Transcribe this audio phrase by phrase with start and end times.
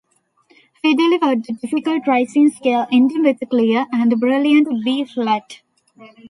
[0.81, 5.59] He delivered the difficult rising scale ending with a clear and brilliant B flat.